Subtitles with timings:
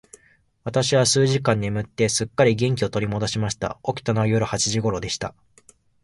[0.63, 3.77] 私は数時間眠って、すっかり元気を取り戻しました。
[3.83, 5.35] 起きたのは夜の八時頃でした。